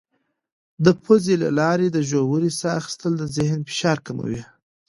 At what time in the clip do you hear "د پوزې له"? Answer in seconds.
0.85-1.49